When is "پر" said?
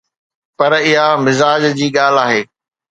0.57-0.71